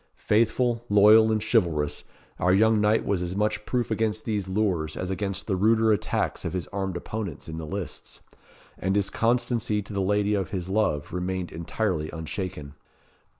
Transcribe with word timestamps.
Faithful, 0.15 0.83
loyal, 0.89 1.31
and 1.31 1.43
chivalrous, 1.43 2.05
our 2.39 2.51
young 2.51 2.81
knight 2.81 3.05
was 3.05 3.21
as 3.21 3.35
much 3.35 3.65
proof 3.67 3.91
against 3.91 4.25
these 4.25 4.47
lures, 4.47 4.97
as 4.97 5.11
against 5.11 5.45
the 5.45 5.55
ruder 5.55 5.91
attacks 5.91 6.43
of 6.43 6.53
his 6.53 6.65
armed 6.69 6.97
opponents 6.97 7.47
in 7.47 7.59
the 7.59 7.67
lists; 7.67 8.19
and 8.79 8.95
his 8.95 9.11
constancy 9.11 9.79
to 9.79 9.93
the 9.93 10.01
lady 10.01 10.33
of 10.33 10.49
his 10.49 10.69
love 10.69 11.13
remained 11.13 11.51
entirely 11.51 12.09
unshaken. 12.09 12.73